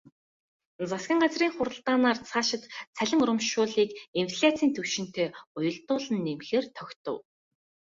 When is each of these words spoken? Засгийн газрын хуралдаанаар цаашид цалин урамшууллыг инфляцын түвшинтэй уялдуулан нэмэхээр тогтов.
Засгийн 0.89 1.19
газрын 1.23 1.51
хуралдаанаар 1.55 2.17
цаашид 2.29 2.63
цалин 2.95 3.19
урамшууллыг 3.23 3.89
инфляцын 4.21 4.69
түвшинтэй 4.75 5.27
уялдуулан 5.55 6.17
нэмэхээр 6.25 6.65
тогтов. 6.77 7.17